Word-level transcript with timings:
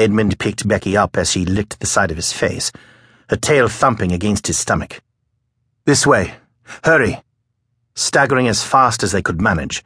Edmund 0.00 0.38
picked 0.38 0.66
Becky 0.66 0.96
up 0.96 1.18
as 1.18 1.30
she 1.30 1.44
licked 1.44 1.78
the 1.78 1.86
side 1.86 2.10
of 2.10 2.16
his 2.16 2.32
face, 2.32 2.72
her 3.28 3.36
tail 3.36 3.68
thumping 3.68 4.12
against 4.12 4.46
his 4.46 4.58
stomach. 4.58 5.02
This 5.84 6.06
way. 6.06 6.36
Hurry. 6.84 7.22
Staggering 7.94 8.48
as 8.48 8.64
fast 8.64 9.02
as 9.02 9.12
they 9.12 9.20
could 9.20 9.42
manage, 9.42 9.84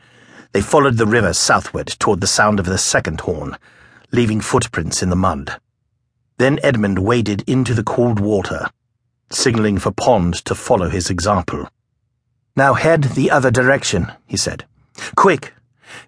they 0.53 0.61
followed 0.61 0.99
the 0.99 1.07
river 1.07 1.33
southward 1.33 1.89
toward 1.99 2.21
the 2.21 2.29
sound 2.29 2.61
of 2.61 2.67
the 2.67 2.79
second 2.79 3.23
horn, 3.23 3.57
leaving 4.13 4.41
footprints 4.41 5.03
in 5.03 5.11
the 5.11 5.17
mud. 5.17 5.61
Then 6.39 6.61
Edmund 6.63 7.01
waded 7.01 7.43
into 7.49 7.75
the 7.75 7.83
cold 7.83 8.21
water, 8.21 8.71
signaling 9.33 9.79
for 9.79 9.91
Pond 9.91 10.35
to 10.45 10.55
follow 10.55 10.91
his 10.91 11.11
example. 11.11 11.69
Now 12.55 12.75
head 12.75 13.03
the 13.03 13.33
other 13.33 13.51
direction, 13.51 14.13
he 14.27 14.37
said. 14.37 14.65
Quick! 15.17 15.55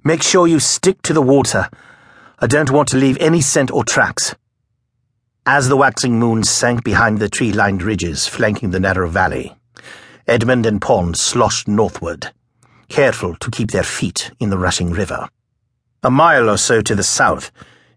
Make 0.04 0.22
sure 0.22 0.46
you 0.46 0.60
stick 0.60 1.02
to 1.02 1.12
the 1.12 1.22
water. 1.22 1.68
I 2.38 2.46
don't 2.46 2.70
want 2.70 2.88
to 2.88 2.98
leave 2.98 3.16
any 3.18 3.40
scent 3.40 3.70
or 3.70 3.82
tracks. 3.82 4.34
As 5.46 5.70
the 5.70 5.76
waxing 5.76 6.18
moon 6.18 6.44
sank 6.44 6.84
behind 6.84 7.18
the 7.18 7.30
tree 7.30 7.50
lined 7.50 7.82
ridges 7.82 8.26
flanking 8.26 8.72
the 8.72 8.80
narrow 8.80 9.08
valley, 9.08 9.56
Edmund 10.26 10.66
and 10.66 10.82
Pond 10.82 11.16
sloshed 11.16 11.66
northward, 11.66 12.34
careful 12.88 13.36
to 13.36 13.50
keep 13.50 13.70
their 13.70 13.82
feet 13.82 14.32
in 14.38 14.50
the 14.50 14.58
rushing 14.58 14.90
river. 14.90 15.30
A 16.02 16.10
mile 16.10 16.50
or 16.50 16.58
so 16.58 16.82
to 16.82 16.94
the 16.94 17.02
south, 17.02 17.50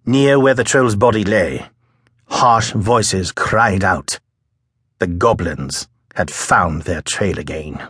near 0.05 0.39
where 0.39 0.53
the 0.53 0.63
troll's 0.63 0.95
body 0.95 1.25
lay, 1.25 1.65
harsh 2.27 2.71
voices 2.71 3.33
cried 3.33 3.83
out. 3.83 4.19
The 4.99 5.07
goblins 5.07 5.89
had 6.15 6.31
found 6.31 6.83
their 6.83 7.01
trail 7.01 7.37
again. 7.37 7.89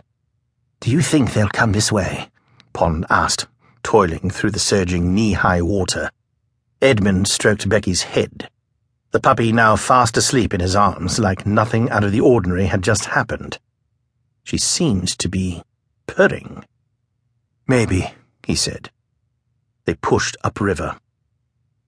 Do 0.80 0.90
you 0.90 1.00
think 1.00 1.32
they'll 1.32 1.48
come 1.48 1.70
this 1.70 1.92
way? 1.92 2.28
Pond 2.72 3.06
asked, 3.08 3.46
toiling 3.84 4.30
through 4.30 4.50
the 4.50 4.58
surging 4.58 5.14
knee 5.14 5.34
high 5.34 5.62
water. 5.62 6.10
Edmund 6.82 7.28
stroked 7.28 7.68
Becky's 7.68 8.04
head, 8.04 8.48
the 9.10 9.20
puppy 9.20 9.52
now 9.52 9.76
fast 9.76 10.16
asleep 10.16 10.54
in 10.54 10.60
his 10.60 10.74
arms 10.74 11.18
like 11.18 11.44
nothing 11.44 11.90
out 11.90 12.04
of 12.04 12.12
the 12.12 12.20
ordinary 12.20 12.66
had 12.66 12.82
just 12.82 13.04
happened. 13.06 13.58
She 14.44 14.56
seemed 14.56 15.08
to 15.18 15.28
be 15.28 15.62
purring. 16.06 16.64
Maybe, 17.68 18.14
he 18.46 18.54
said. 18.54 18.90
They 19.84 19.94
pushed 19.94 20.38
upriver. 20.42 20.98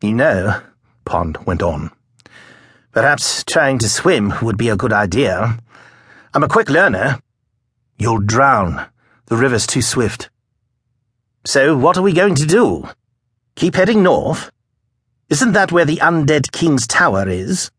You 0.02 0.12
know, 0.12 0.60
Pond 1.06 1.38
went 1.46 1.62
on, 1.62 1.90
perhaps 2.92 3.44
trying 3.44 3.78
to 3.78 3.88
swim 3.88 4.34
would 4.42 4.58
be 4.58 4.68
a 4.68 4.76
good 4.76 4.92
idea. 4.92 5.58
I'm 6.34 6.44
a 6.44 6.48
quick 6.48 6.68
learner. 6.68 7.18
You'll 7.96 8.20
drown. 8.20 8.88
The 9.26 9.36
river's 9.36 9.66
too 9.66 9.80
swift. 9.80 10.28
So 11.46 11.78
what 11.78 11.96
are 11.96 12.02
we 12.02 12.12
going 12.12 12.34
to 12.34 12.46
do? 12.46 12.88
Keep 13.54 13.76
heading 13.76 14.02
north? 14.02 14.50
Isn't 15.32 15.52
that 15.52 15.72
where 15.72 15.86
the 15.86 15.96
undead 15.96 16.52
king's 16.52 16.86
tower 16.86 17.26
is? 17.26 17.70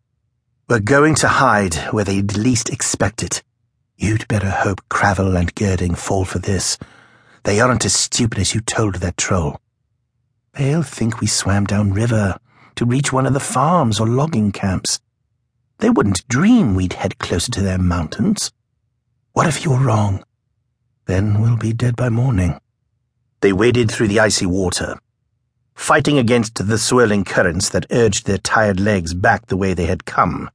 We're 0.68 0.80
going 0.80 1.14
to 1.18 1.28
hide 1.28 1.76
where 1.94 2.04
they'd 2.04 2.36
least 2.36 2.72
expect 2.72 3.22
it. 3.22 3.44
You'd 3.96 4.28
better 4.28 4.50
hope 4.50 4.82
Cravel 4.90 5.38
and 5.38 5.54
Girding 5.54 5.94
fall 5.94 6.26
for 6.26 6.40
this. 6.40 6.80
They 7.44 7.60
aren't 7.60 7.86
as 7.86 7.94
stupid 7.94 8.40
as 8.40 8.56
you 8.56 8.62
told 8.62 8.96
that 8.96 9.18
troll. 9.18 9.62
They'll 10.56 10.82
think 10.82 11.22
we 11.22 11.28
swam 11.28 11.66
down 11.66 11.94
river 11.94 12.40
to 12.78 12.86
reach 12.86 13.14
one 13.14 13.28
of 13.28 13.36
the 13.36 13.40
farms 13.40 14.00
or 14.00 14.08
logging 14.08 14.52
camps. 14.52 15.00
They 15.78 15.92
wouldn't 15.92 16.28
dream 16.28 16.74
we'd 16.74 16.94
head 16.94 17.20
closer 17.20 17.52
to 17.52 17.62
their 17.62 17.78
mountains. 17.78 18.52
What 19.34 19.46
if 19.46 19.64
you're 19.64 19.78
wrong? 19.78 20.24
Then 21.06 21.40
we'll 21.40 21.58
be 21.58 21.72
dead 21.72 21.96
by 21.96 22.10
morning. 22.10 22.60
They 23.42 23.54
waded 23.54 23.92
through 23.92 24.08
the 24.08 24.22
icy 24.22 24.48
water, 24.48 24.98
fighting 25.76 26.18
against 26.18 26.68
the 26.68 26.78
swirling 26.78 27.24
currents 27.24 27.70
that 27.70 27.86
urged 27.92 28.26
their 28.26 28.38
tired 28.38 28.80
legs 28.80 29.14
back 29.14 29.48
the 29.48 29.58
way 29.58 29.74
they 29.74 29.86
had 29.86 30.06
come. 30.06 30.50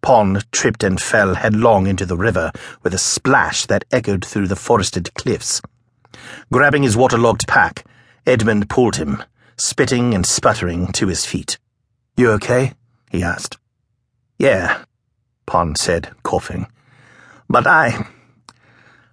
Pond 0.00 0.50
tripped 0.52 0.84
and 0.84 1.00
fell 1.00 1.34
headlong 1.34 1.86
into 1.86 2.06
the 2.06 2.16
river 2.16 2.52
with 2.82 2.94
a 2.94 2.98
splash 2.98 3.66
that 3.66 3.84
echoed 3.90 4.24
through 4.24 4.46
the 4.46 4.56
forested 4.56 5.12
cliffs. 5.14 5.60
Grabbing 6.52 6.82
his 6.82 6.96
waterlogged 6.96 7.46
pack, 7.48 7.84
Edmund 8.26 8.68
pulled 8.68 8.96
him, 8.96 9.22
spitting 9.56 10.14
and 10.14 10.24
sputtering, 10.24 10.88
to 10.92 11.08
his 11.08 11.24
feet. 11.24 11.58
You 12.16 12.30
okay? 12.32 12.74
he 13.10 13.22
asked. 13.22 13.58
Yeah, 14.38 14.84
Pond 15.46 15.78
said, 15.78 16.10
coughing. 16.22 16.66
But 17.48 17.66
I. 17.66 18.06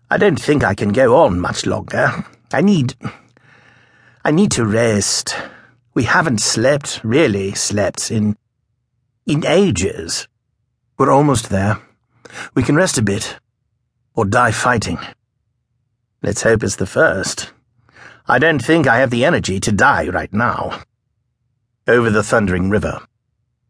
I 0.09 0.17
don't 0.17 0.39
think 0.39 0.63
I 0.63 0.75
can 0.75 0.89
go 0.89 1.17
on 1.17 1.39
much 1.39 1.65
longer. 1.65 2.25
I 2.53 2.61
need. 2.61 2.95
I 4.25 4.31
need 4.31 4.49
to 4.53 4.65
rest. 4.65 5.35
We 5.93 6.05
haven't 6.05 6.41
slept, 6.41 6.99
really 7.03 7.53
slept, 7.53 8.09
in. 8.09 8.35
in 9.27 9.45
ages. 9.45 10.27
We're 10.97 11.11
almost 11.11 11.51
there. 11.51 11.79
We 12.55 12.63
can 12.63 12.75
rest 12.75 12.97
a 12.97 13.03
bit. 13.03 13.37
Or 14.15 14.25
die 14.25 14.49
fighting. 14.49 14.97
Let's 16.23 16.41
hope 16.41 16.63
it's 16.63 16.77
the 16.77 16.87
first. 16.87 17.51
I 18.27 18.39
don't 18.39 18.65
think 18.65 18.87
I 18.87 18.97
have 18.97 19.11
the 19.11 19.23
energy 19.23 19.59
to 19.59 19.71
die 19.71 20.07
right 20.07 20.33
now. 20.33 20.81
Over 21.87 22.09
the 22.09 22.23
thundering 22.23 22.71
river, 22.71 23.05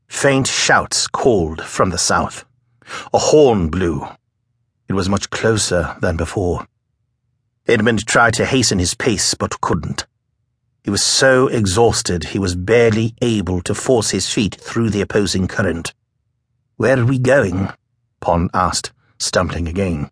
faint 0.08 0.48
shouts 0.48 1.10
called 1.10 1.66
from 1.66 1.90
the 1.90 1.98
south. 1.98 2.46
A 3.14 3.18
horn 3.18 3.68
blew. 3.68 4.08
It 4.88 4.94
was 4.94 5.10
much 5.10 5.30
closer 5.32 5.98
than 6.00 6.16
before. 6.16 6.66
Edmund 7.68 8.08
tried 8.08 8.36
to 8.36 8.46
hasten 8.46 8.80
his 8.80 8.94
pace, 8.94 9.34
but 9.34 9.60
couldn't. 9.60 10.06
He 10.86 10.92
was 10.92 11.02
so 11.02 11.48
exhausted 11.48 12.26
he 12.26 12.38
was 12.38 12.56
barely 12.56 13.16
able 13.20 13.60
to 13.64 13.74
force 13.74 14.12
his 14.12 14.32
feet 14.32 14.54
through 14.54 14.92
the 14.92 15.02
opposing 15.02 15.48
current. 15.48 15.96
Where 16.78 17.00
are 17.00 17.06
we 17.06 17.18
going? 17.18 17.70
Pond 18.20 18.52
asked, 18.54 18.94
stumbling 19.18 19.68
again. 19.68 20.12